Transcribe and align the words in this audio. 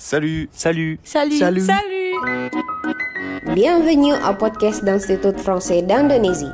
Salut 0.00 0.48
Salut 0.56 0.96
Salut. 1.04 1.36
Salut. 1.36 1.60
Salut. 1.68 2.16
Bienvenue 3.52 4.16
au 4.16 4.32
podcast 4.32 4.80
d'Institut 4.80 5.36
Français 5.36 5.84
d'Indonésie. 5.84 6.48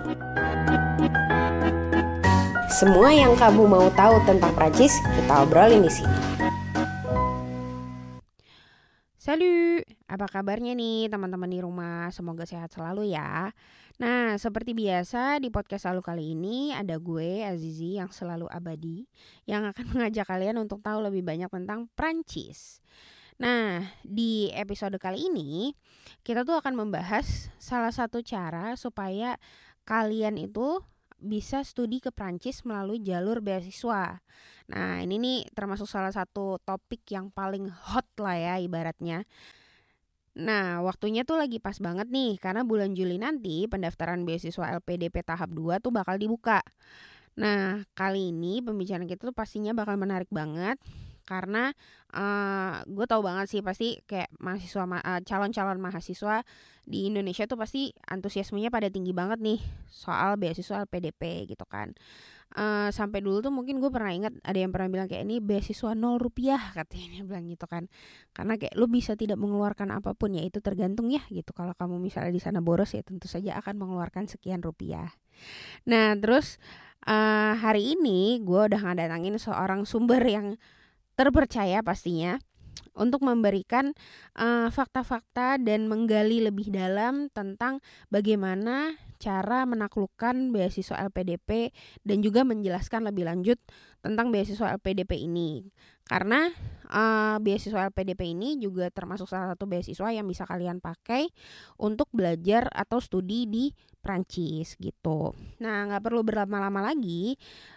Semua 2.75 3.15
yang 3.15 3.39
kamu 3.39 3.71
mau 3.71 3.87
tahu 3.95 4.19
tentang 4.27 4.51
Prancis, 4.51 4.91
kita 4.99 5.47
obrolin 5.47 5.79
di 5.79 5.87
sini. 5.95 6.19
Salut, 9.15 9.87
apa 10.11 10.27
kabarnya 10.27 10.75
nih 10.75 11.07
teman-teman 11.07 11.47
di 11.47 11.63
rumah? 11.63 12.11
Semoga 12.11 12.51
sehat 12.51 12.75
selalu 12.75 13.15
ya. 13.15 13.55
Nah, 14.03 14.35
seperti 14.43 14.75
biasa 14.75 15.39
di 15.39 15.55
podcast 15.55 15.87
selalu 15.87 16.03
kali 16.03 16.25
ini 16.35 16.75
ada 16.75 16.99
gue 16.99 17.47
Azizi 17.47 18.03
yang 18.03 18.11
selalu 18.11 18.51
abadi 18.51 19.07
yang 19.47 19.71
akan 19.71 19.87
mengajak 19.95 20.27
kalian 20.27 20.59
untuk 20.59 20.83
tahu 20.83 20.99
lebih 20.99 21.23
banyak 21.23 21.47
tentang 21.47 21.87
Prancis. 21.95 22.83
Nah, 23.37 23.85
di 24.01 24.49
episode 24.57 24.97
kali 24.97 25.29
ini 25.29 25.77
kita 26.25 26.49
tuh 26.49 26.57
akan 26.57 26.73
membahas 26.73 27.53
salah 27.61 27.93
satu 27.93 28.25
cara 28.25 28.73
supaya 28.81 29.37
kalian 29.85 30.41
itu 30.41 30.81
bisa 31.17 31.65
studi 31.65 32.01
ke 32.01 32.13
Prancis 32.13 32.65
melalui 32.65 33.01
jalur 33.01 33.45
beasiswa. 33.45 34.21
Nah, 34.73 35.01
ini 35.05 35.17
nih 35.21 35.39
termasuk 35.53 35.89
salah 35.89 36.13
satu 36.13 36.61
topik 36.65 37.05
yang 37.13 37.29
paling 37.29 37.69
hot 37.69 38.09
lah 38.21 38.37
ya 38.37 38.55
ibaratnya. 38.61 39.25
Nah, 40.37 40.85
waktunya 40.85 41.25
tuh 41.25 41.41
lagi 41.41 41.57
pas 41.57 41.81
banget 41.81 42.13
nih 42.13 42.37
karena 42.37 42.61
bulan 42.61 42.93
Juli 42.93 43.17
nanti 43.17 43.65
pendaftaran 43.65 44.29
beasiswa 44.29 44.77
LPDP 44.81 45.25
tahap 45.25 45.49
2 45.53 45.81
tuh 45.81 45.93
bakal 45.93 46.21
dibuka. 46.21 46.61
Nah, 47.37 47.85
kali 47.97 48.33
ini 48.33 48.61
pembicaraan 48.61 49.09
kita 49.09 49.29
tuh 49.29 49.37
pastinya 49.37 49.73
bakal 49.73 49.97
menarik 49.97 50.29
banget 50.29 50.81
karena 51.27 51.75
uh, 52.15 52.87
gue 52.87 53.07
tau 53.11 53.21
banget 53.21 53.47
sih 53.51 53.61
pasti 53.61 53.99
kayak 54.07 54.31
mahasiswa 54.39 54.87
uh, 54.87 55.21
calon-calon 55.27 55.79
mahasiswa 55.83 56.47
di 56.87 57.11
Indonesia 57.11 57.51
tuh 57.51 57.59
pasti 57.59 57.91
antusiasmenya 58.07 58.71
pada 58.71 58.87
tinggi 58.87 59.11
banget 59.11 59.43
nih 59.43 59.59
soal 59.91 60.39
beasiswa 60.39 60.87
LPDP 60.87 61.51
gitu 61.51 61.67
kan. 61.67 61.91
Uh, 62.57 62.89
sampai 62.95 63.21
dulu 63.21 63.43
tuh 63.43 63.51
mungkin 63.51 63.83
gue 63.83 63.91
pernah 63.91 64.15
ingat 64.15 64.33
ada 64.47 64.55
yang 64.55 64.71
pernah 64.71 64.89
bilang 64.89 65.11
kayak 65.11 65.27
ini 65.27 65.43
beasiswa 65.43 65.93
nol 65.99 66.23
rupiah 66.23 66.63
katanya 66.79 67.27
bilang 67.27 67.51
gitu 67.51 67.67
kan. 67.67 67.91
Karena 68.31 68.55
kayak 68.55 68.79
lu 68.79 68.87
bisa 68.87 69.19
tidak 69.19 69.37
mengeluarkan 69.43 69.91
apa 69.91 70.15
pun 70.15 70.33
ya 70.33 70.47
itu 70.47 70.63
tergantung 70.63 71.11
ya 71.11 71.27
gitu. 71.29 71.51
Kalau 71.51 71.75
kamu 71.75 71.99
misalnya 71.99 72.31
di 72.31 72.41
sana 72.41 72.63
boros 72.63 72.95
ya 72.95 73.03
tentu 73.03 73.27
saja 73.27 73.59
akan 73.59 73.83
mengeluarkan 73.83 74.31
sekian 74.31 74.63
rupiah. 74.63 75.11
Nah 75.91 76.15
terus 76.17 76.63
uh, 77.11 77.59
hari 77.59 77.99
ini 77.99 78.39
gue 78.47 78.61
udah 78.73 78.79
ngadatangin 78.79 79.37
seorang 79.43 79.83
sumber 79.83 80.23
yang 80.23 80.55
terpercaya 81.17 81.81
pastinya 81.81 82.39
untuk 82.97 83.23
memberikan 83.23 83.93
fakta-fakta 84.73 85.57
uh, 85.57 85.61
dan 85.61 85.85
menggali 85.87 86.41
lebih 86.41 86.73
dalam 86.73 87.29
tentang 87.31 87.85
bagaimana 88.09 88.97
cara 89.17 89.65
menaklukkan 89.65 90.53
beasiswa 90.53 90.97
LPDP 91.09 91.73
dan 92.05 92.21
juga 92.21 92.45
menjelaskan 92.45 93.09
lebih 93.09 93.29
lanjut 93.29 93.61
tentang 94.05 94.33
beasiswa 94.33 94.77
LPDP 94.77 95.25
ini. 95.29 95.69
Karena 96.07 96.47
uh, 96.93 97.37
beasiswa 97.43 97.91
LPDP 97.91 98.37
ini 98.37 98.61
juga 98.61 98.93
termasuk 98.93 99.27
salah 99.27 99.57
satu 99.57 99.67
beasiswa 99.67 100.09
yang 100.13 100.29
bisa 100.29 100.47
kalian 100.47 100.79
pakai 100.79 101.27
untuk 101.81 102.07
belajar 102.15 102.69
atau 102.71 103.03
studi 103.03 103.49
di 103.49 103.65
Prancis 103.99 104.79
gitu. 104.79 105.35
Nah, 105.59 105.91
nggak 105.91 106.03
perlu 106.07 106.23
berlama-lama 106.23 106.95
lagi. 106.95 107.35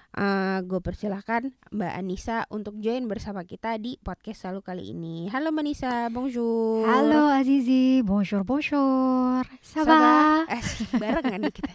Uh, 0.09 0.65
gue 0.65 0.81
persilahkan 0.81 1.53
Mbak 1.69 1.93
Anissa 1.93 2.49
untuk 2.49 2.81
join 2.81 3.05
bersama 3.05 3.45
kita 3.45 3.77
di 3.77 4.02
podcast 4.02 4.41
selalu 4.41 4.61
kali 4.65 4.83
ini. 4.89 5.29
Halo 5.29 5.53
Mbak 5.53 5.63
Anissa, 5.63 5.93
bonjour. 6.09 6.81
Halo 6.81 7.29
Azizi, 7.29 8.02
bonjour 8.02 8.41
bonjour. 8.41 9.45
Saba. 9.61 10.49
Eh, 10.49 10.65
barengan 10.97 11.45
nih 11.45 11.53
kita. 11.53 11.73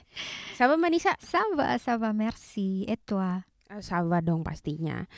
Saba 0.58 0.74
Mbak 0.74 0.90
Anissa. 0.90 1.12
Saba, 1.22 1.78
saba, 1.78 2.10
merci. 2.10 2.82
Et 2.90 2.98
toi? 3.06 3.53
Saba 3.80 4.20
dong 4.20 4.44
pastinya. 4.44 5.08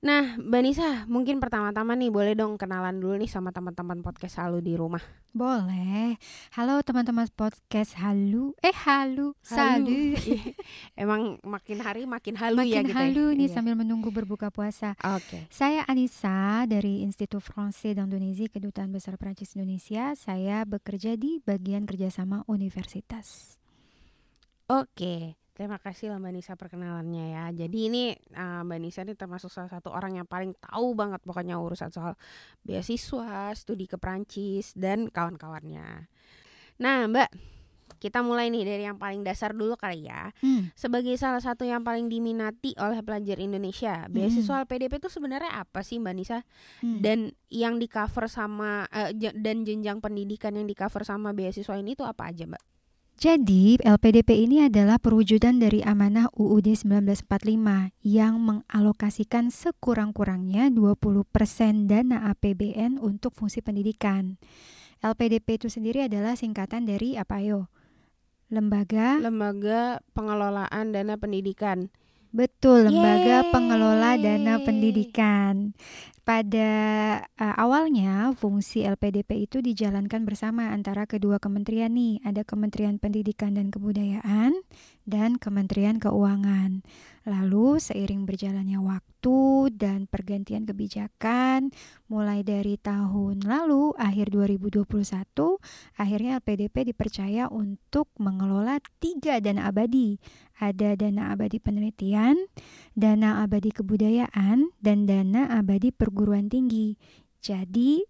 Nah, 0.00 0.40
Mbak 0.40 0.62
Nisa, 0.64 1.04
mungkin 1.04 1.36
pertama-tama 1.36 1.92
nih 1.92 2.08
boleh 2.08 2.32
dong 2.32 2.56
kenalan 2.56 2.96
dulu 2.96 3.20
nih 3.20 3.28
sama 3.28 3.52
teman-teman 3.52 4.00
podcast 4.00 4.40
Halu 4.40 4.64
di 4.64 4.72
rumah. 4.72 5.04
Boleh. 5.30 6.16
Halo 6.56 6.80
teman-teman 6.80 7.28
podcast 7.36 8.00
Halu. 8.00 8.56
Eh 8.64 8.72
Halu, 8.72 9.36
salut. 9.44 10.16
Emang 10.98 11.36
makin 11.44 11.78
hari 11.84 12.08
makin 12.08 12.34
halu 12.40 12.64
makin 12.64 12.72
ya 12.72 12.82
gitu. 12.82 12.96
halu 12.96 13.26
ya? 13.30 13.38
nih 13.38 13.46
Iya. 13.46 13.54
sambil 13.54 13.74
menunggu 13.76 14.08
berbuka 14.08 14.48
puasa. 14.48 14.96
Oke. 15.04 15.46
Saya 15.52 15.84
Anissa 15.84 16.64
dari 16.64 17.04
Institut 17.04 17.44
Français 17.44 17.92
d'Indonésie, 17.92 18.48
Kedutaan 18.48 18.90
Besar 18.90 19.20
Prancis 19.20 19.52
Indonesia. 19.54 20.16
Saya 20.16 20.64
bekerja 20.64 21.14
di 21.20 21.38
bagian 21.44 21.84
kerjasama 21.84 22.42
universitas. 22.48 23.60
Oke. 24.66 25.39
Terima 25.60 25.76
kasih 25.76 26.08
lah 26.08 26.16
Mbak 26.16 26.32
Nisa 26.32 26.56
perkenalannya 26.56 27.36
ya. 27.36 27.44
Jadi 27.52 27.92
ini 27.92 28.16
uh, 28.32 28.64
Mbak 28.64 28.80
Nisa 28.80 29.04
ini 29.04 29.12
termasuk 29.12 29.52
salah 29.52 29.68
satu 29.68 29.92
orang 29.92 30.16
yang 30.16 30.24
paling 30.24 30.56
tahu 30.56 30.96
banget 30.96 31.20
pokoknya 31.20 31.60
urusan 31.60 31.92
soal 31.92 32.16
beasiswa, 32.64 33.52
studi 33.52 33.84
ke 33.84 34.00
Prancis 34.00 34.72
dan 34.72 35.12
kawan-kawannya. 35.12 36.08
Nah 36.80 37.04
Mbak, 37.12 37.30
kita 38.00 38.24
mulai 38.24 38.48
nih 38.48 38.64
dari 38.64 38.88
yang 38.88 38.96
paling 38.96 39.20
dasar 39.20 39.52
dulu 39.52 39.76
kali 39.76 40.08
ya. 40.08 40.32
Hmm. 40.40 40.72
Sebagai 40.72 41.12
salah 41.20 41.44
satu 41.44 41.68
yang 41.68 41.84
paling 41.84 42.08
diminati 42.08 42.72
oleh 42.80 43.04
pelajar 43.04 43.36
Indonesia, 43.36 44.08
beasiswa 44.08 44.64
LPDP 44.64 44.96
itu 44.96 45.12
sebenarnya 45.12 45.60
apa 45.60 45.84
sih 45.84 46.00
Mbak 46.00 46.14
Nisa? 46.16 46.40
Hmm. 46.80 47.04
Dan 47.04 47.36
yang 47.52 47.76
di 47.76 47.84
cover 47.84 48.32
sama 48.32 48.88
uh, 48.88 49.12
dan 49.12 49.68
jenjang 49.68 50.00
pendidikan 50.00 50.56
yang 50.56 50.64
di 50.64 50.72
cover 50.72 51.04
sama 51.04 51.36
beasiswa 51.36 51.76
ini 51.76 51.92
tuh 51.92 52.08
apa 52.08 52.32
aja 52.32 52.48
Mbak? 52.48 52.79
Jadi, 53.20 53.76
LPDP 53.84 54.48
ini 54.48 54.64
adalah 54.64 54.96
perwujudan 54.96 55.60
dari 55.60 55.84
amanah 55.84 56.32
UUD 56.40 56.72
1945 56.72 57.92
yang 58.00 58.40
mengalokasikan 58.40 59.52
sekurang-kurangnya 59.52 60.72
20% 60.72 61.84
dana 61.84 62.32
APBN 62.32 62.96
untuk 62.96 63.36
fungsi 63.36 63.60
pendidikan. 63.60 64.40
LPDP 65.04 65.60
itu 65.60 65.68
sendiri 65.68 66.08
adalah 66.08 66.32
singkatan 66.32 66.88
dari 66.88 67.20
apa 67.20 67.44
yo? 67.44 67.68
Lembaga 68.48 69.20
Lembaga 69.20 70.00
Pengelolaan 70.16 70.96
Dana 70.96 71.20
Pendidikan. 71.20 71.92
Betul, 72.30 72.86
Lembaga 72.86 73.42
Yeay. 73.42 73.50
Pengelola 73.50 74.14
Dana 74.14 74.62
Pendidikan. 74.62 75.74
Pada 76.22 76.70
uh, 77.26 77.54
awalnya 77.58 78.30
fungsi 78.38 78.86
LPDP 78.86 79.50
itu 79.50 79.58
dijalankan 79.58 80.22
bersama 80.22 80.70
antara 80.70 81.10
kedua 81.10 81.42
kementerian 81.42 81.90
nih, 81.90 82.22
ada 82.22 82.46
Kementerian 82.46 83.02
Pendidikan 83.02 83.58
dan 83.58 83.74
Kebudayaan 83.74 84.54
dan 85.10 85.42
Kementerian 85.42 85.98
Keuangan. 85.98 86.86
Lalu 87.30 87.78
seiring 87.78 88.26
berjalannya 88.26 88.82
waktu 88.82 89.70
dan 89.78 90.10
pergantian 90.10 90.66
kebijakan 90.66 91.70
mulai 92.10 92.42
dari 92.42 92.74
tahun 92.74 93.46
lalu 93.46 93.94
akhir 93.94 94.34
2021 94.34 94.82
akhirnya 95.94 96.42
LPDP 96.42 96.90
dipercaya 96.90 97.46
untuk 97.46 98.10
mengelola 98.18 98.82
tiga 98.98 99.38
dana 99.38 99.70
abadi. 99.70 100.18
Ada 100.58 100.98
dana 100.98 101.30
abadi 101.30 101.62
penelitian, 101.62 102.34
dana 102.98 103.46
abadi 103.46 103.70
kebudayaan, 103.78 104.74
dan 104.82 105.06
dana 105.06 105.54
abadi 105.54 105.94
perguruan 105.94 106.50
tinggi. 106.50 106.98
Jadi 107.38 108.02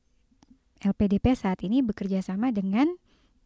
LPDP 0.80 1.36
saat 1.36 1.60
ini 1.60 1.84
bekerja 1.84 2.24
sama 2.24 2.56
dengan 2.56 2.88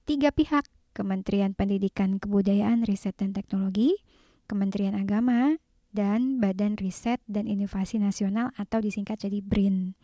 tiga 0.06 0.30
pihak, 0.30 0.64
Kementerian 0.94 1.52
Pendidikan 1.58 2.22
Kebudayaan, 2.22 2.86
Riset 2.86 3.18
dan 3.18 3.34
Teknologi, 3.34 3.98
Kementerian 4.46 4.94
Agama, 4.94 5.58
dan 5.94 6.42
Badan 6.42 6.74
Riset 6.74 7.22
dan 7.30 7.46
Inovasi 7.46 8.02
Nasional 8.02 8.50
atau 8.58 8.82
disingkat 8.82 9.22
jadi 9.22 9.38
BRIN. 9.38 9.94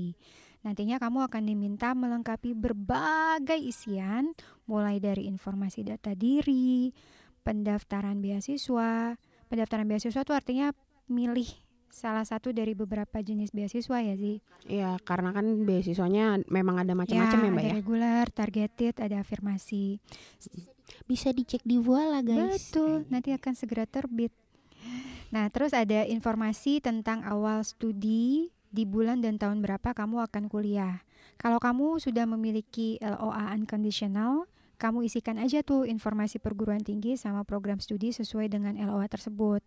Nantinya 0.64 0.96
kamu 0.96 1.28
akan 1.28 1.44
diminta 1.44 1.92
melengkapi 1.92 2.56
berbagai 2.56 3.60
isian, 3.60 4.32
mulai 4.64 5.04
dari 5.04 5.28
informasi 5.28 5.84
data 5.84 6.16
diri, 6.16 6.92
pendaftaran 7.44 8.24
beasiswa. 8.24 9.20
Pendaftaran 9.52 9.86
beasiswa 9.86 10.24
itu 10.24 10.34
artinya 10.34 10.72
milih 11.12 11.52
salah 11.94 12.26
satu 12.26 12.50
dari 12.50 12.74
beberapa 12.74 13.22
jenis 13.22 13.54
beasiswa 13.54 14.02
ya 14.02 14.16
sih. 14.18 14.42
Iya, 14.66 14.98
karena 15.06 15.30
kan 15.30 15.46
beasiswanya 15.68 16.42
memang 16.50 16.82
ada 16.82 16.98
macam-macam 16.98 17.38
ya, 17.38 17.52
Mbak 17.54 17.62
ada 17.62 17.70
ya. 17.70 17.74
reguler, 17.78 18.26
targeted, 18.34 18.96
ada 18.98 19.22
afirmasi. 19.22 20.02
Bisa 21.06 21.30
dicek 21.30 21.62
di 21.62 21.78
Voila, 21.78 22.26
guys. 22.26 22.74
Betul, 22.74 23.06
nanti 23.14 23.30
akan 23.36 23.54
segera 23.54 23.86
terbit. 23.86 24.34
Nah, 25.30 25.54
terus 25.54 25.76
ada 25.78 26.02
informasi 26.10 26.82
tentang 26.82 27.22
awal 27.28 27.62
studi 27.62 28.50
di 28.74 28.90
bulan 28.90 29.22
dan 29.22 29.38
tahun 29.38 29.62
berapa 29.62 29.94
kamu 29.94 30.26
akan 30.26 30.50
kuliah. 30.50 31.06
Kalau 31.38 31.62
kamu 31.62 32.02
sudah 32.02 32.26
memiliki 32.26 32.98
LOA 32.98 33.54
unconditional, 33.54 34.50
kamu 34.82 35.06
isikan 35.06 35.38
aja 35.38 35.62
tuh 35.62 35.86
informasi 35.86 36.42
perguruan 36.42 36.82
tinggi 36.82 37.14
sama 37.16 37.46
program 37.46 37.78
studi 37.78 38.10
sesuai 38.10 38.50
dengan 38.50 38.74
LOA 38.76 39.06
tersebut. 39.06 39.62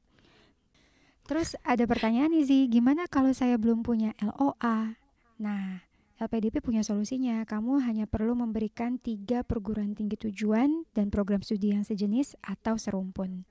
Terus 1.27 1.55
ada 1.63 1.87
pertanyaan 1.87 2.35
nih 2.35 2.45
Zi, 2.47 2.59
gimana 2.67 3.07
kalau 3.07 3.31
saya 3.31 3.55
belum 3.59 3.87
punya 3.87 4.15
LOA? 4.23 4.99
Nah, 5.39 5.87
LPDP 6.17 6.63
punya 6.63 6.81
solusinya. 6.87 7.43
Kamu 7.45 7.83
hanya 7.83 8.07
perlu 8.07 8.33
memberikan 8.39 8.97
tiga 8.97 9.43
perguruan 9.43 9.93
tinggi 9.93 10.17
tujuan 10.17 10.87
dan 10.95 11.11
program 11.11 11.43
studi 11.43 11.75
yang 11.75 11.83
sejenis 11.83 12.39
atau 12.43 12.79
serumpun. 12.79 13.45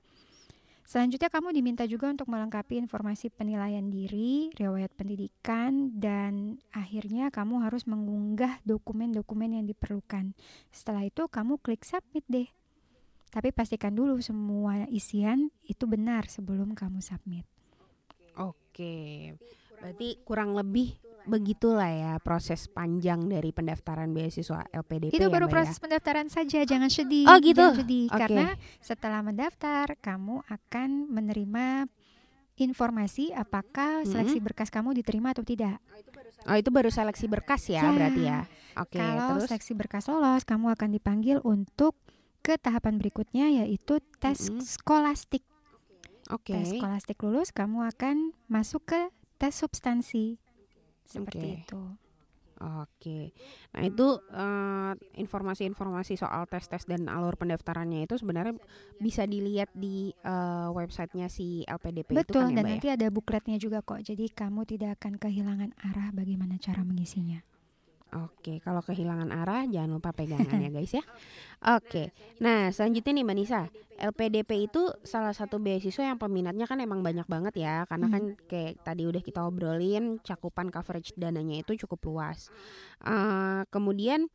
Selanjutnya 0.86 1.26
kamu 1.26 1.50
diminta 1.50 1.82
juga 1.82 2.06
untuk 2.06 2.30
melengkapi 2.30 2.78
informasi 2.78 3.34
penilaian 3.34 3.90
diri, 3.90 4.54
riwayat 4.54 4.94
pendidikan, 4.94 5.90
dan 5.98 6.62
akhirnya 6.70 7.34
kamu 7.34 7.66
harus 7.66 7.90
mengunggah 7.90 8.62
dokumen-dokumen 8.62 9.58
yang 9.58 9.66
diperlukan. 9.66 10.30
Setelah 10.70 11.02
itu 11.02 11.26
kamu 11.26 11.58
klik 11.58 11.82
submit 11.82 12.22
deh. 12.30 12.46
Tapi 13.34 13.50
pastikan 13.50 13.98
dulu 13.98 14.22
semua 14.22 14.86
isian 14.86 15.50
itu 15.66 15.90
benar 15.90 16.30
sebelum 16.30 16.78
kamu 16.78 17.02
submit. 17.02 17.42
Oke. 18.38 19.34
Berarti 19.78 20.08
kurang 20.24 20.54
lebih 20.54 20.96
begitulah 21.26 21.90
ya 21.90 22.12
proses 22.22 22.70
panjang 22.70 23.26
dari 23.26 23.50
pendaftaran 23.50 24.14
beasiswa 24.14 24.62
LPDP 24.70 25.10
Itu 25.10 25.26
ya, 25.26 25.32
baru 25.32 25.46
Mbak 25.46 25.50
ya? 25.50 25.54
proses 25.58 25.78
pendaftaran 25.82 26.28
saja, 26.30 26.62
jangan 26.62 26.86
sedih. 26.86 27.26
Oh, 27.26 27.42
gitu? 27.42 27.58
Jangan 27.58 27.80
sedih 27.82 28.06
Oke. 28.08 28.20
karena 28.22 28.46
setelah 28.78 29.20
mendaftar 29.26 29.98
kamu 29.98 30.46
akan 30.46 30.88
menerima 31.10 31.90
informasi 32.56 33.36
apakah 33.36 34.06
seleksi 34.06 34.40
berkas 34.40 34.72
kamu 34.72 34.96
diterima 34.96 35.34
atau 35.34 35.44
tidak. 35.44 35.76
Oh, 36.46 36.54
itu 36.54 36.70
baru 36.70 36.88
seleksi 36.88 37.26
berkas 37.26 37.68
ya, 37.68 37.84
Ya. 37.84 37.90
berarti 37.90 38.22
ya. 38.22 38.40
Oke, 38.78 38.96
Kalau 38.96 39.28
terus 39.34 39.50
seleksi 39.50 39.72
berkas 39.74 40.04
lolos, 40.06 40.46
kamu 40.46 40.72
akan 40.72 40.88
dipanggil 40.94 41.42
untuk 41.42 41.98
ke 42.40 42.54
tahapan 42.54 43.02
berikutnya 43.02 43.50
yaitu 43.50 43.98
tes 44.22 44.46
Mm-mm. 44.46 44.62
skolastik. 44.62 45.42
oke. 46.30 46.54
Tes 46.54 46.70
skolastik 46.70 47.18
lulus, 47.18 47.50
kamu 47.50 47.82
akan 47.90 48.30
masuk 48.46 48.86
ke 48.86 49.00
tes 49.36 49.54
substansi. 49.54 50.40
Seperti 51.06 51.46
Oke. 51.46 51.60
itu. 51.62 51.82
Oke. 52.56 53.36
Nah, 53.76 53.84
itu 53.84 54.16
eh, 54.32 54.92
informasi-informasi 55.20 56.16
soal 56.16 56.48
tes-tes 56.48 56.88
dan 56.88 57.04
alur 57.12 57.36
pendaftarannya 57.36 58.08
itu 58.08 58.16
sebenarnya 58.16 58.56
bisa 58.96 59.28
dilihat 59.28 59.68
di 59.76 60.16
eh, 60.16 60.68
websitenya 60.72 61.28
si 61.28 61.68
LPDP 61.68 62.16
itu 62.16 62.20
Betul, 62.24 62.48
kan 62.48 62.52
ya, 62.52 62.56
dan 62.56 62.64
Mbak 62.64 62.68
ya? 62.68 62.72
nanti 62.72 62.88
ada 62.88 63.06
bukletnya 63.12 63.56
juga 63.60 63.84
kok. 63.84 64.00
Jadi 64.00 64.32
kamu 64.32 64.64
tidak 64.64 64.96
akan 65.00 65.20
kehilangan 65.20 65.70
arah 65.84 66.08
bagaimana 66.16 66.56
cara 66.56 66.80
mengisinya. 66.80 67.44
Oke, 68.16 68.64
kalau 68.64 68.80
kehilangan 68.80 69.28
arah 69.28 69.68
jangan 69.68 70.00
lupa 70.00 70.16
pegangan 70.16 70.56
ya 70.56 70.70
guys 70.76 70.92
ya. 70.96 71.04
Oke, 71.76 72.14
nah 72.40 72.72
selanjutnya 72.72 73.12
nih 73.12 73.24
Mbak 73.26 73.36
Nisa, 73.36 73.62
LPDP 73.96 74.68
itu 74.68 74.92
salah 75.04 75.32
satu 75.32 75.60
beasiswa 75.60 76.04
yang 76.04 76.20
peminatnya 76.20 76.64
kan 76.68 76.80
emang 76.80 77.00
banyak 77.04 77.24
banget 77.28 77.60
ya, 77.60 77.84
karena 77.88 78.06
kan 78.12 78.22
kayak 78.48 78.80
tadi 78.84 79.04
udah 79.08 79.20
kita 79.20 79.44
obrolin 79.44 80.20
cakupan 80.24 80.72
coverage 80.72 81.12
dananya 81.16 81.60
itu 81.60 81.76
cukup 81.84 82.08
luas. 82.08 82.48
Eh, 83.04 83.62
kemudian 83.68 84.28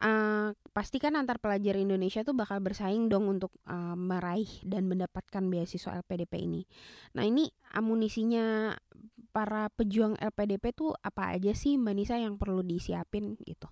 eh, 0.00 0.48
pasti 0.72 0.96
kan 0.96 1.16
antar 1.16 1.38
pelajar 1.38 1.76
Indonesia 1.76 2.24
tuh 2.24 2.32
bakal 2.32 2.60
bersaing 2.64 3.08
dong 3.12 3.28
untuk 3.28 3.52
eh, 3.68 3.96
meraih 3.96 4.50
dan 4.64 4.88
mendapatkan 4.88 5.44
beasiswa 5.46 6.00
LPDP 6.00 6.40
ini. 6.40 6.62
Nah 7.16 7.24
ini 7.24 7.48
amunisinya 7.76 8.74
para 9.30 9.70
pejuang 9.72 10.18
LPDP 10.18 10.74
tuh 10.74 10.92
apa 11.00 11.32
aja 11.32 11.54
sih 11.54 11.78
Mbak 11.78 11.94
Nisa 11.94 12.16
yang 12.18 12.36
perlu 12.36 12.66
disiapin 12.66 13.38
gitu? 13.46 13.70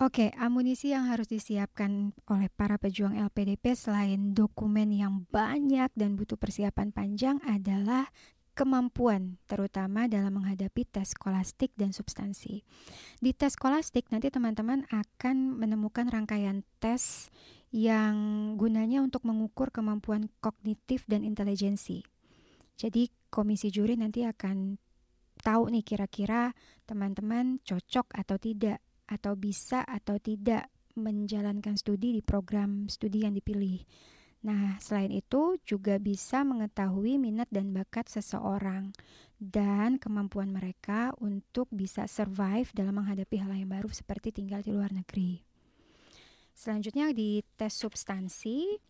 Oke, 0.00 0.32
amunisi 0.40 0.96
yang 0.96 1.12
harus 1.12 1.28
disiapkan 1.28 2.16
oleh 2.24 2.48
para 2.48 2.80
pejuang 2.80 3.20
LPDP 3.20 3.76
selain 3.76 4.32
dokumen 4.32 4.88
yang 4.96 5.28
banyak 5.28 5.92
dan 5.92 6.16
butuh 6.16 6.40
persiapan 6.40 6.88
panjang 6.88 7.36
adalah 7.44 8.08
kemampuan, 8.56 9.36
terutama 9.44 10.08
dalam 10.08 10.40
menghadapi 10.40 10.88
tes 10.88 11.12
skolastik 11.12 11.76
dan 11.76 11.92
substansi. 11.92 12.64
Di 13.20 13.36
tes 13.36 13.52
skolastik 13.52 14.08
nanti 14.08 14.32
teman-teman 14.32 14.88
akan 14.88 15.60
menemukan 15.60 16.08
rangkaian 16.08 16.64
tes 16.80 17.28
yang 17.68 18.16
gunanya 18.56 19.04
untuk 19.04 19.28
mengukur 19.28 19.68
kemampuan 19.68 20.32
kognitif 20.40 21.04
dan 21.12 21.28
intelijensi. 21.28 22.02
Jadi 22.80 23.12
komisi 23.30 23.70
juri 23.70 23.94
nanti 23.96 24.26
akan 24.26 24.76
tahu 25.40 25.72
nih 25.72 25.86
kira-kira 25.86 26.52
teman-teman 26.84 27.62
cocok 27.64 28.12
atau 28.12 28.36
tidak 28.36 28.82
atau 29.08 29.34
bisa 29.34 29.82
atau 29.82 30.20
tidak 30.20 30.68
menjalankan 30.94 31.78
studi 31.78 32.18
di 32.18 32.22
program 32.22 32.90
studi 32.90 33.24
yang 33.24 33.34
dipilih. 33.34 33.82
Nah, 34.40 34.80
selain 34.80 35.12
itu 35.12 35.60
juga 35.68 36.00
bisa 36.00 36.40
mengetahui 36.48 37.20
minat 37.20 37.44
dan 37.52 37.76
bakat 37.76 38.08
seseorang 38.08 38.88
dan 39.36 40.00
kemampuan 40.00 40.48
mereka 40.48 41.12
untuk 41.20 41.68
bisa 41.68 42.08
survive 42.08 42.72
dalam 42.72 42.96
menghadapi 42.96 43.36
hal 43.36 43.52
yang 43.52 43.68
baru 43.68 43.92
seperti 43.92 44.32
tinggal 44.32 44.64
di 44.64 44.72
luar 44.72 44.96
negeri. 44.96 45.44
Selanjutnya 46.56 47.12
di 47.12 47.44
tes 47.56 47.72
substansi. 47.72 48.80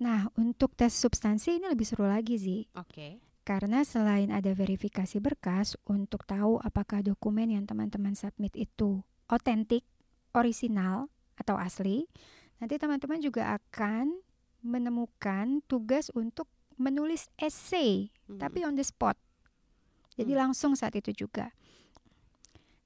Nah, 0.00 0.28
untuk 0.36 0.72
tes 0.76 0.92
substansi 0.92 1.60
ini 1.60 1.66
lebih 1.72 1.84
seru 1.88 2.08
lagi 2.08 2.36
sih. 2.36 2.60
Oke. 2.76 3.20
Karena 3.46 3.86
selain 3.86 4.34
ada 4.34 4.50
verifikasi 4.50 5.22
berkas 5.22 5.78
untuk 5.86 6.26
tahu 6.26 6.58
apakah 6.66 6.98
dokumen 6.98 7.54
yang 7.54 7.62
teman-teman 7.62 8.18
submit 8.18 8.50
itu 8.58 9.06
otentik, 9.30 9.86
orisinal, 10.34 11.06
atau 11.38 11.54
asli, 11.54 12.10
nanti 12.58 12.74
teman-teman 12.80 13.22
juga 13.22 13.54
akan 13.54 14.18
menemukan 14.66 15.62
tugas 15.70 16.10
untuk 16.10 16.50
menulis 16.74 17.30
essay, 17.38 18.10
tapi 18.36 18.66
on 18.66 18.74
the 18.74 18.82
spot. 18.82 19.14
Jadi 20.18 20.32
Hmm. 20.34 20.40
langsung 20.48 20.74
saat 20.74 20.98
itu 20.98 21.14
juga. 21.14 21.54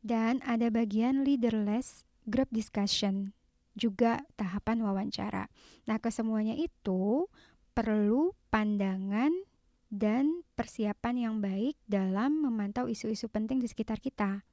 Dan 0.04 0.44
ada 0.44 0.68
bagian 0.68 1.24
leaderless 1.24 2.04
group 2.28 2.52
discussion, 2.52 3.32
juga 3.78 4.26
tahapan 4.36 4.82
wawancara. 4.84 5.48
Nah, 5.86 5.96
kesemuanya 6.02 6.52
itu 6.58 7.30
perlu 7.72 8.34
pandangan 8.50 9.30
dan 9.88 10.39
persiapan 10.60 11.16
yang 11.16 11.34
baik 11.40 11.80
dalam 11.88 12.44
memantau 12.44 12.84
isu-isu 12.84 13.32
penting 13.32 13.64
di 13.64 13.68
sekitar 13.72 13.96
kita. 13.96 14.44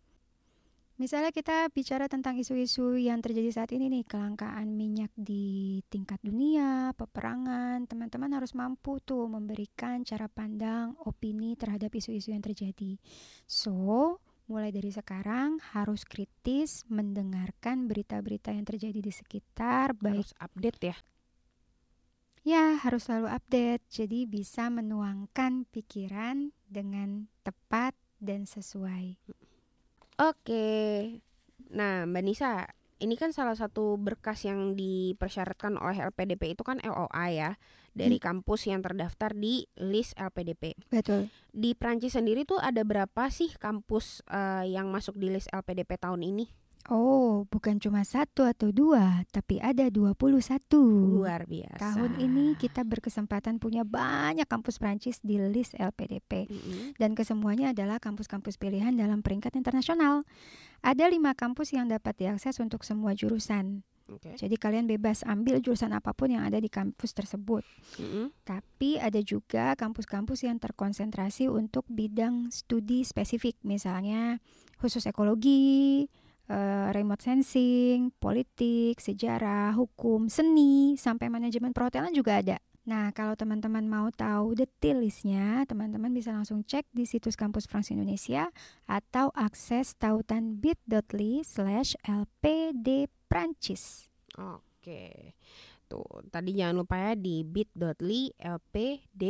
Misalnya 0.98 1.30
kita 1.30 1.70
bicara 1.70 2.10
tentang 2.10 2.42
isu-isu 2.42 2.98
yang 2.98 3.22
terjadi 3.22 3.54
saat 3.54 3.70
ini 3.76 3.86
nih, 3.86 4.08
kelangkaan 4.08 4.74
minyak 4.74 5.14
di 5.14 5.78
tingkat 5.94 6.18
dunia, 6.26 6.96
peperangan, 6.98 7.86
teman-teman 7.86 8.34
harus 8.34 8.58
mampu 8.58 8.98
tuh 9.04 9.30
memberikan 9.30 10.02
cara 10.02 10.26
pandang, 10.26 10.98
opini 11.06 11.54
terhadap 11.54 11.94
isu-isu 11.94 12.34
yang 12.34 12.42
terjadi. 12.42 12.98
So, 13.46 14.18
mulai 14.50 14.74
dari 14.74 14.90
sekarang 14.90 15.62
harus 15.76 16.02
kritis 16.02 16.82
mendengarkan 16.90 17.86
berita-berita 17.86 18.50
yang 18.56 18.66
terjadi 18.66 18.98
di 18.98 19.14
sekitar, 19.14 19.94
baik 20.02 20.24
Harus 20.24 20.34
update 20.42 20.82
ya. 20.82 20.98
Ya 22.48 22.80
harus 22.80 23.12
selalu 23.12 23.28
update. 23.28 23.84
Jadi 23.92 24.24
bisa 24.24 24.72
menuangkan 24.72 25.68
pikiran 25.68 26.56
dengan 26.72 27.28
tepat 27.44 27.92
dan 28.24 28.48
sesuai. 28.48 29.20
Oke. 30.24 30.68
Nah, 31.68 32.08
Mbak 32.08 32.24
Nisa, 32.24 32.64
ini 33.04 33.20
kan 33.20 33.36
salah 33.36 33.54
satu 33.54 34.00
berkas 34.00 34.48
yang 34.48 34.80
dipersyaratkan 34.80 35.76
oleh 35.76 36.00
LPDP 36.08 36.56
itu 36.56 36.64
kan 36.64 36.80
LOA 36.80 37.26
ya, 37.36 37.52
dari 37.92 38.18
kampus 38.18 38.70
yang 38.72 38.80
terdaftar 38.80 39.36
di 39.36 39.68
list 39.78 40.16
LPDP. 40.16 40.78
Betul. 40.88 41.28
Di 41.52 41.76
Prancis 41.76 42.16
sendiri 42.16 42.48
tuh 42.48 42.62
ada 42.64 42.82
berapa 42.88 43.28
sih 43.28 43.52
kampus 43.60 44.24
eh, 44.32 44.72
yang 44.72 44.88
masuk 44.94 45.20
di 45.20 45.34
list 45.34 45.52
LPDP 45.52 46.00
tahun 46.00 46.24
ini? 46.24 46.48
Oh, 46.88 47.44
bukan 47.52 47.84
cuma 47.84 48.08
satu 48.08 48.48
atau 48.48 48.72
dua, 48.72 49.28
tapi 49.36 49.60
ada 49.60 49.92
21. 49.92 50.16
Luar 51.20 51.44
biasa. 51.44 51.84
Tahun 51.84 52.16
ini 52.16 52.56
kita 52.56 52.88
berkesempatan 52.88 53.60
punya 53.60 53.84
banyak 53.84 54.48
kampus 54.48 54.80
Prancis 54.80 55.20
di 55.20 55.36
list 55.36 55.76
LPDP. 55.76 56.48
Mm-mm. 56.48 56.96
Dan 56.96 57.12
kesemuanya 57.12 57.76
adalah 57.76 58.00
kampus-kampus 58.00 58.56
pilihan 58.56 58.96
dalam 58.96 59.20
peringkat 59.20 59.60
internasional. 59.60 60.24
Ada 60.80 61.12
lima 61.12 61.36
kampus 61.36 61.76
yang 61.76 61.92
dapat 61.92 62.24
diakses 62.24 62.56
untuk 62.64 62.88
semua 62.88 63.12
jurusan. 63.12 63.84
Oke. 64.08 64.40
Jadi 64.40 64.56
kalian 64.56 64.88
bebas 64.88 65.28
ambil 65.28 65.60
jurusan 65.60 65.92
apa 65.92 66.16
pun 66.16 66.32
yang 66.32 66.48
ada 66.48 66.56
di 66.64 66.72
kampus 66.72 67.12
tersebut. 67.12 67.68
Mm-mm. 68.00 68.32
Tapi 68.48 68.96
ada 68.96 69.20
juga 69.20 69.76
kampus-kampus 69.76 70.48
yang 70.48 70.56
terkonsentrasi 70.64 71.52
untuk 71.52 71.84
bidang 71.92 72.48
studi 72.48 73.04
spesifik, 73.04 73.60
misalnya 73.68 74.40
khusus 74.80 75.04
ekologi, 75.04 76.08
eh, 76.48 76.88
remote 76.96 77.24
sensing, 77.24 78.12
politik, 78.18 79.00
sejarah, 79.00 79.76
hukum, 79.76 80.32
seni, 80.32 80.96
sampai 80.96 81.28
manajemen 81.28 81.76
perhotelan 81.76 82.16
juga 82.16 82.40
ada. 82.40 82.58
Nah, 82.88 83.12
kalau 83.12 83.36
teman-teman 83.36 83.84
mau 83.84 84.08
tahu 84.16 84.56
detail 84.56 85.04
listnya, 85.04 85.68
teman-teman 85.68 86.08
bisa 86.16 86.32
langsung 86.32 86.64
cek 86.64 86.88
di 86.96 87.04
situs 87.04 87.36
Kampus 87.36 87.68
France 87.68 87.92
Indonesia 87.92 88.48
atau 88.88 89.28
akses 89.36 89.92
tautan 90.00 90.56
bit.ly 90.56 91.44
slash 91.44 92.00
lpd 92.08 93.12
Prancis. 93.28 94.08
Oke. 94.40 95.36
Tuh, 95.92 96.24
tadi 96.32 96.56
jangan 96.56 96.80
lupa 96.80 96.96
ya 96.96 97.14
di 97.20 97.44
bit.ly 97.44 98.40
lpd 98.40 99.24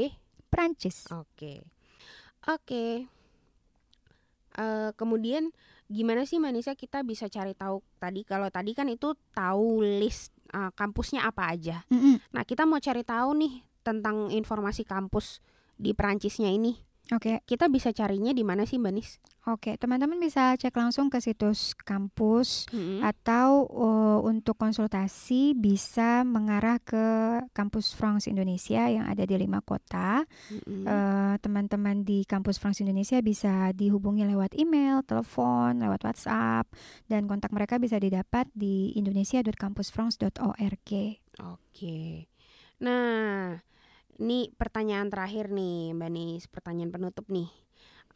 Prancis. 0.53 1.09
Oke. 1.09 1.65
Oke. 2.45 3.09
Eh, 4.57 4.89
kemudian 4.93 5.49
gimana 5.87 6.27
sih 6.27 6.39
Manisa 6.39 6.75
kita 6.75 7.03
bisa 7.03 7.31
cari 7.31 7.55
tahu 7.55 7.79
tadi 7.99 8.27
kalau 8.27 8.51
tadi 8.51 8.75
kan 8.75 8.87
itu 8.91 9.15
tahu 9.31 9.83
list 9.83 10.35
eh, 10.51 10.71
kampusnya 10.75 11.27
apa 11.27 11.51
aja. 11.51 11.83
Mm-mm. 11.91 12.19
Nah, 12.31 12.43
kita 12.43 12.67
mau 12.67 12.79
cari 12.79 13.03
tahu 13.03 13.29
nih 13.39 13.53
tentang 13.83 14.27
informasi 14.31 14.83
kampus 14.83 15.39
di 15.79 15.95
Perancisnya 15.95 16.51
ini. 16.51 16.86
Oke, 17.07 17.39
Kita 17.47 17.71
bisa 17.71 17.95
carinya 17.95 18.35
di 18.35 18.43
mana 18.43 18.67
sih, 18.67 18.75
Mbak 18.75 18.93
Nis? 18.93 19.19
oke. 19.47 19.79
Teman-teman 19.79 20.19
bisa 20.19 20.59
cek 20.59 20.75
langsung 20.75 21.07
ke 21.07 21.23
situs 21.23 21.71
kampus 21.71 22.67
Mm-mm. 22.75 22.99
atau 22.99 23.63
uh, 23.71 24.19
untuk 24.27 24.59
konsultasi 24.59 25.55
bisa 25.55 26.27
mengarah 26.27 26.83
ke 26.83 27.39
kampus 27.55 27.95
France 27.95 28.27
Indonesia 28.27 28.91
yang 28.91 29.07
ada 29.07 29.23
di 29.23 29.39
lima 29.39 29.63
kota. 29.63 30.27
Eh, 30.51 31.35
teman-teman 31.39 32.03
di 32.03 32.27
kampus 32.27 32.59
France 32.59 32.83
Indonesia 32.83 33.23
bisa 33.23 33.71
dihubungi 33.71 34.27
lewat 34.27 34.59
email, 34.59 34.99
telepon, 35.07 35.79
lewat 35.79 36.03
WhatsApp, 36.03 36.67
dan 37.07 37.23
kontak 37.31 37.55
mereka 37.55 37.79
bisa 37.79 37.95
didapat 38.03 38.51
di 38.51 38.91
indonesia.kampusfrance.org. 38.99 40.91
Oke. 41.39 42.27
Nah, 42.83 43.57
ini 44.17 44.49
pertanyaan 44.53 45.09
terakhir 45.09 45.49
nih, 45.53 45.93
Mbak 45.93 46.11
Nis, 46.11 46.43
pertanyaan 46.49 46.91
penutup 46.93 47.25
nih. 47.29 47.49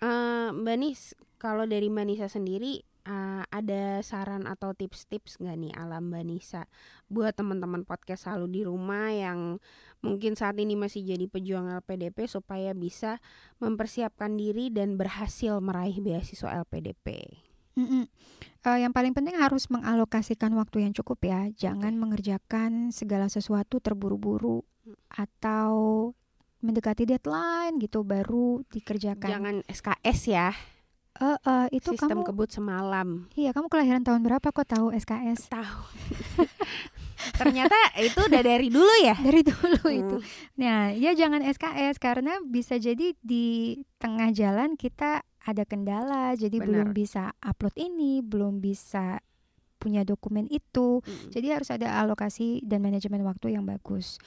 Eh, 0.01 0.49
Mbak 0.49 0.77
Nis, 0.81 1.13
kalau 1.37 1.69
dari 1.69 1.89
Mbak 1.93 2.05
Nisa 2.09 2.27
sendiri 2.29 2.81
eh, 3.05 3.43
ada 3.45 4.01
saran 4.01 4.49
atau 4.49 4.73
tips-tips 4.73 5.37
nggak 5.41 5.57
nih 5.57 5.73
ala 5.77 6.01
Mbak 6.01 6.23
Nisa 6.25 6.65
buat 7.09 7.33
teman-teman 7.37 7.85
podcast 7.85 8.29
selalu 8.29 8.47
di 8.49 8.61
rumah 8.65 9.09
yang 9.13 9.57
mungkin 10.01 10.33
saat 10.33 10.57
ini 10.57 10.73
masih 10.73 11.05
jadi 11.05 11.25
pejuang 11.29 11.69
LPDP 11.81 12.25
supaya 12.25 12.73
bisa 12.73 13.21
mempersiapkan 13.61 14.33
diri 14.37 14.73
dan 14.73 14.97
berhasil 14.97 15.61
meraih 15.61 16.01
beasiswa 16.01 16.61
LPDP. 16.65 17.29
Mm-mm. 17.77 18.03
Eh, 18.61 18.77
yang 18.83 18.93
paling 18.93 19.13
penting 19.13 19.37
harus 19.37 19.69
mengalokasikan 19.71 20.53
waktu 20.57 20.85
yang 20.85 20.93
cukup 20.93 21.23
ya. 21.23 21.49
Jangan 21.55 21.95
mengerjakan 21.97 22.89
segala 22.93 23.31
sesuatu 23.31 23.79
terburu-buru 23.79 24.65
atau 25.09 25.73
mendekati 26.61 27.09
deadline 27.09 27.81
gitu 27.81 28.05
baru 28.05 28.61
dikerjakan. 28.69 29.29
Jangan 29.29 29.55
SKS 29.65 30.19
ya, 30.29 30.53
Eh, 31.19 31.37
eh, 31.37 31.67
itu 31.75 31.91
sistem 31.91 32.23
kamu 32.23 32.33
kebut 32.33 32.49
semalam. 32.49 33.27
iya 33.35 33.51
kamu 33.51 33.67
kelahiran 33.67 34.01
tahun 34.01 34.23
berapa 34.23 34.47
kok 34.47 34.63
tahu 34.63 34.95
SKS? 34.95 35.51
Tahu. 35.51 35.81
Ternyata 37.39 37.75
itu 38.01 38.17
udah 38.25 38.41
dari 38.41 38.71
dulu 38.71 38.93
ya. 39.03 39.13
Dari 39.19 39.41
dulu 39.43 39.85
itu. 39.91 40.17
Hmm. 40.17 40.27
Nah, 40.57 40.95
ya 40.95 41.11
jangan 41.13 41.43
SKS 41.45 42.01
karena 42.01 42.39
bisa 42.41 42.79
jadi 42.79 43.13
di 43.21 43.77
tengah 44.01 44.33
jalan 44.33 44.79
kita 44.79 45.21
ada 45.45 45.63
kendala, 45.67 46.33
jadi 46.33 46.57
Benar. 46.57 46.65
belum 46.65 46.87
bisa 46.95 47.35
upload 47.43 47.75
ini, 47.77 48.25
belum 48.25 48.57
bisa 48.57 49.21
punya 49.81 50.05
dokumen 50.05 50.45
itu. 50.53 51.01
Mm. 51.01 51.33
Jadi 51.33 51.47
harus 51.49 51.69
ada 51.73 51.97
alokasi 52.05 52.61
dan 52.61 52.85
manajemen 52.85 53.25
waktu 53.25 53.57
yang 53.57 53.65
bagus. 53.65 54.21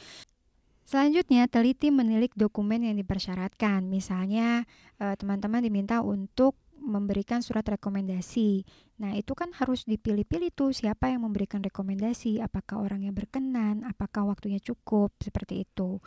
Selanjutnya, 0.85 1.49
teliti 1.49 1.89
menilik 1.89 2.31
dokumen 2.37 2.85
yang 2.85 2.97
dipersyaratkan. 3.01 3.89
Misalnya, 3.89 4.69
eh, 5.01 5.17
teman-teman 5.17 5.65
diminta 5.65 6.05
untuk 6.05 6.61
memberikan 6.85 7.41
surat 7.41 7.65
rekomendasi. 7.65 8.69
Nah, 9.01 9.17
itu 9.17 9.33
kan 9.33 9.51
harus 9.57 9.89
dipilih-pilih 9.89 10.53
tuh 10.53 10.71
siapa 10.71 11.09
yang 11.09 11.25
memberikan 11.25 11.65
rekomendasi, 11.65 12.45
apakah 12.45 12.85
orang 12.85 13.09
yang 13.09 13.17
berkenan, 13.17 13.83
apakah 13.89 14.29
waktunya 14.29 14.61
cukup, 14.61 15.17
seperti 15.19 15.65
itu. 15.65 15.99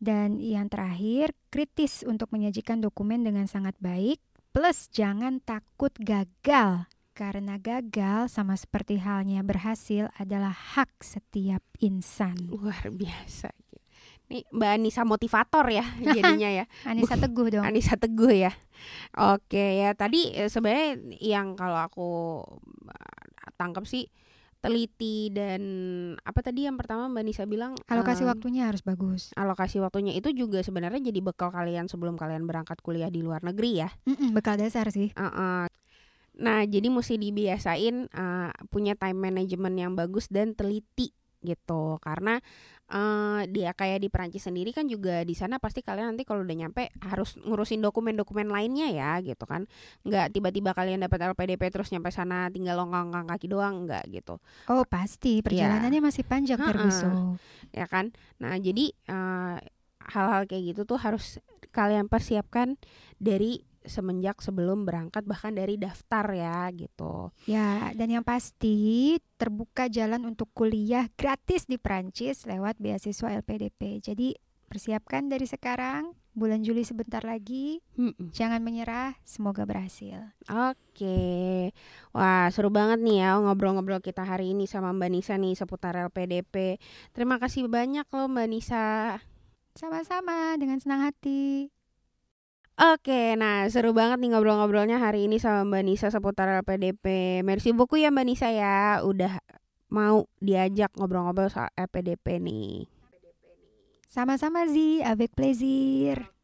Dan 0.00 0.40
yang 0.40 0.72
terakhir, 0.72 1.36
kritis 1.52 2.02
untuk 2.02 2.32
menyajikan 2.32 2.80
dokumen 2.80 3.22
dengan 3.22 3.44
sangat 3.44 3.76
baik, 3.78 4.18
plus 4.50 4.88
jangan 4.90 5.38
takut 5.44 5.92
gagal. 6.00 6.88
Karena 7.14 7.62
gagal 7.62 8.26
sama 8.26 8.58
seperti 8.58 8.98
halnya 8.98 9.38
berhasil 9.46 10.10
adalah 10.18 10.50
hak 10.50 10.98
setiap 10.98 11.62
insan. 11.78 12.34
Luar 12.50 12.90
biasa. 12.90 13.54
Nih 14.34 14.42
Mbak 14.50 14.70
Anissa 14.74 15.06
motivator 15.06 15.62
ya 15.70 15.86
jadinya 16.18 16.50
ya. 16.50 16.64
Anissa 16.82 17.14
Teguh 17.14 17.54
dong. 17.54 17.62
Anissa 17.62 17.94
Teguh 17.94 18.34
ya. 18.34 18.52
Oke 19.14 19.78
ya 19.78 19.94
tadi 19.94 20.34
eh, 20.34 20.50
sebenarnya 20.50 20.98
yang 21.22 21.54
kalau 21.54 21.78
aku 21.78 22.10
eh, 22.90 23.50
tangkap 23.54 23.86
sih 23.86 24.10
teliti 24.58 25.28
dan 25.28 25.62
apa 26.24 26.40
tadi 26.40 26.64
yang 26.64 26.80
pertama 26.80 27.06
Mbak 27.12 27.24
Nisa 27.28 27.44
bilang 27.44 27.76
Alokasi 27.86 28.24
eh, 28.24 28.28
waktunya 28.32 28.64
harus 28.64 28.80
bagus. 28.80 29.30
alokasi 29.36 29.76
waktunya 29.76 30.16
itu 30.16 30.32
juga 30.32 30.64
sebenarnya 30.64 31.12
jadi 31.12 31.20
bekal 31.20 31.52
kalian 31.52 31.86
sebelum 31.86 32.16
kalian 32.16 32.48
berangkat 32.48 32.80
kuliah 32.80 33.12
di 33.12 33.20
luar 33.20 33.44
negeri 33.44 33.84
ya. 33.84 33.92
Mm-mm, 34.08 34.32
bekal 34.32 34.56
dasar 34.56 34.88
sih. 34.88 35.12
Uh-uh. 35.12 35.68
Nah, 36.34 36.66
jadi 36.66 36.90
mesti 36.90 37.14
dibiasain 37.14 38.10
uh, 38.10 38.50
punya 38.72 38.98
time 38.98 39.20
management 39.30 39.76
yang 39.78 39.92
bagus 39.94 40.26
dan 40.26 40.56
teliti 40.56 41.14
gitu. 41.44 42.00
Karena 42.02 42.40
uh, 42.90 43.44
dia 43.46 43.70
kayak 43.76 44.02
di 44.02 44.08
Perancis 44.10 44.42
sendiri 44.48 44.74
kan 44.74 44.88
juga 44.90 45.22
di 45.22 45.36
sana 45.36 45.62
pasti 45.62 45.84
kalian 45.84 46.16
nanti 46.16 46.24
kalau 46.24 46.42
udah 46.42 46.56
nyampe 46.56 46.90
harus 47.04 47.36
ngurusin 47.38 47.84
dokumen-dokumen 47.84 48.50
lainnya 48.50 48.90
ya 48.90 49.22
gitu 49.22 49.46
kan. 49.46 49.68
Nggak 50.02 50.34
tiba-tiba 50.34 50.74
kalian 50.74 51.04
dapat 51.04 51.30
LPDP 51.30 51.70
terus 51.70 51.92
nyampe 51.94 52.10
sana 52.10 52.50
tinggal 52.50 52.80
longgang 52.80 53.12
kaki 53.28 53.46
doang 53.46 53.86
nggak 53.86 54.10
gitu. 54.10 54.42
Oh 54.72 54.82
pasti 54.88 55.44
perjalanannya 55.44 56.00
masih 56.02 56.26
panjang. 56.26 56.56
Ferguson. 56.64 57.36
ya 57.74 57.86
kan 57.90 58.14
nah 58.38 58.54
jadi 58.56 58.94
eh, 58.94 59.56
hal-hal 60.04 60.42
kayak 60.46 60.74
gitu 60.74 60.80
tuh 60.84 60.98
harus 61.00 61.40
kalian 61.74 62.06
persiapkan 62.06 62.76
dari 63.18 63.64
semenjak 63.84 64.40
sebelum 64.40 64.88
berangkat 64.88 65.22
bahkan 65.28 65.52
dari 65.52 65.76
daftar 65.76 66.24
ya 66.32 66.68
gitu 66.72 67.30
Ya, 67.44 67.92
dan 67.92 68.08
yang 68.08 68.24
pasti 68.24 69.16
terbuka 69.36 69.86
jalan 69.92 70.24
untuk 70.24 70.48
kuliah 70.56 71.08
gratis 71.14 71.68
di 71.68 71.76
Prancis 71.76 72.48
lewat 72.48 72.80
beasiswa 72.80 73.40
LPDP. 73.44 74.00
Jadi 74.00 74.34
persiapkan 74.68 75.28
dari 75.28 75.44
sekarang 75.44 76.16
Bulan 76.34 76.66
Juli 76.66 76.82
sebentar 76.82 77.22
lagi. 77.22 77.78
Mm-mm. 77.94 78.34
Jangan 78.34 78.58
menyerah, 78.58 79.14
semoga 79.22 79.62
berhasil. 79.62 80.34
Oke, 80.50 81.70
wah 82.10 82.50
seru 82.50 82.74
banget 82.74 82.98
nih 83.06 83.22
ya 83.22 83.38
ngobrol-ngobrol 83.38 84.02
kita 84.02 84.26
hari 84.26 84.50
ini 84.50 84.66
sama 84.66 84.90
Mbak 84.90 85.10
Nisa 85.14 85.38
nih 85.38 85.54
seputar 85.54 85.94
LPDP. 85.94 86.82
Terima 87.14 87.38
kasih 87.38 87.70
banyak 87.70 88.10
loh 88.10 88.26
Mbak 88.26 88.48
Nisa. 88.50 89.22
Sama-sama 89.78 90.58
dengan 90.58 90.82
senang 90.82 91.06
hati. 91.06 91.70
Oke, 92.74 93.38
nah 93.38 93.70
seru 93.70 93.94
banget 93.94 94.18
nih 94.18 94.34
ngobrol-ngobrolnya 94.34 94.98
hari 94.98 95.30
ini 95.30 95.38
sama 95.38 95.62
Mbak 95.62 95.82
Nisa 95.86 96.08
seputar 96.10 96.50
LPDP. 96.58 97.38
Merci 97.46 97.70
beaucoup 97.70 98.02
ya 98.02 98.10
Mbak 98.10 98.26
Nisa 98.26 98.50
ya, 98.50 98.98
udah 98.98 99.38
mau 99.94 100.26
diajak 100.42 100.90
ngobrol-ngobrol 100.98 101.54
soal 101.54 101.70
LPDP 101.78 102.42
nih. 102.42 102.90
Sama-sama 104.10 104.66
Zi, 104.66 105.06
avec 105.06 105.38
plaisir. 105.38 106.34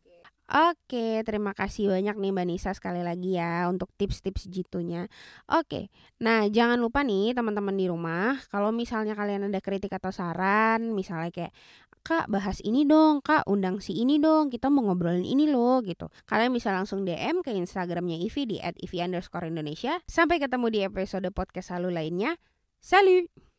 Oke, 0.51 1.23
terima 1.27 1.51
kasih 1.51 1.91
banyak 1.91 2.15
nih 2.15 2.31
Mbak 2.31 2.47
Nisa 2.47 2.71
sekali 2.79 3.03
lagi 3.03 3.35
ya 3.35 3.67
untuk 3.67 3.91
tips-tips 3.99 4.47
jitunya. 4.47 5.11
Oke, 5.51 5.91
nah 6.23 6.47
jangan 6.47 6.79
lupa 6.79 7.03
nih 7.03 7.35
teman-teman 7.35 7.75
di 7.75 7.91
rumah, 7.91 8.39
kalau 8.55 8.71
misalnya 8.71 9.19
kalian 9.19 9.51
ada 9.51 9.59
kritik 9.59 9.95
atau 9.95 10.15
saran, 10.15 10.95
misalnya 10.95 11.35
kayak 11.35 11.55
Kak 12.01 12.33
bahas 12.33 12.65
ini 12.65 12.89
dong, 12.89 13.21
Kak 13.21 13.45
undang 13.45 13.85
si 13.85 13.93
ini 13.93 14.17
dong, 14.17 14.49
kita 14.49 14.73
mau 14.73 14.89
ngobrolin 14.89 15.25
ini 15.25 15.45
loh 15.45 15.85
gitu. 15.85 16.09
Kalian 16.25 16.51
bisa 16.51 16.73
langsung 16.73 17.05
DM 17.05 17.45
ke 17.45 17.53
Instagramnya 17.53 18.17
Ivi 18.17 18.49
di 18.49 18.57
@ivi 18.57 18.99
underscore 19.05 19.53
Indonesia. 19.53 20.01
Sampai 20.09 20.41
ketemu 20.41 20.67
di 20.73 20.81
episode 20.81 21.29
podcast 21.35 21.77
lalu 21.77 21.93
lainnya. 22.01 22.41
Salut! 22.81 23.50